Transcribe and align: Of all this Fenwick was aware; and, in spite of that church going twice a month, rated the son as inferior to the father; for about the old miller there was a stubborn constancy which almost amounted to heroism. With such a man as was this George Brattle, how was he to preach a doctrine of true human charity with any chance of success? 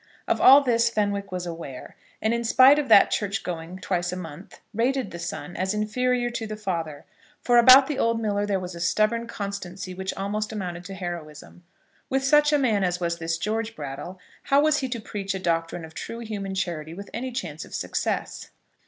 Of 0.27 0.41
all 0.41 0.61
this 0.61 0.89
Fenwick 0.89 1.31
was 1.31 1.45
aware; 1.45 1.95
and, 2.23 2.33
in 2.33 2.43
spite 2.43 2.79
of 2.79 2.89
that 2.89 3.11
church 3.11 3.43
going 3.43 3.77
twice 3.77 4.11
a 4.11 4.15
month, 4.15 4.59
rated 4.73 5.11
the 5.11 5.19
son 5.19 5.55
as 5.55 5.75
inferior 5.75 6.31
to 6.31 6.47
the 6.47 6.57
father; 6.57 7.05
for 7.43 7.59
about 7.59 7.85
the 7.85 7.99
old 7.99 8.19
miller 8.19 8.47
there 8.47 8.59
was 8.59 8.73
a 8.73 8.79
stubborn 8.79 9.27
constancy 9.27 9.93
which 9.93 10.11
almost 10.15 10.51
amounted 10.51 10.85
to 10.85 10.95
heroism. 10.95 11.63
With 12.09 12.23
such 12.23 12.51
a 12.51 12.57
man 12.57 12.83
as 12.83 12.99
was 12.99 13.19
this 13.19 13.37
George 13.37 13.75
Brattle, 13.75 14.17
how 14.45 14.61
was 14.61 14.77
he 14.77 14.89
to 14.89 14.99
preach 14.99 15.35
a 15.35 15.39
doctrine 15.39 15.85
of 15.85 15.93
true 15.93 16.21
human 16.21 16.55
charity 16.55 16.95
with 16.95 17.11
any 17.13 17.31
chance 17.31 17.63
of 17.63 17.75
success? 17.75 18.49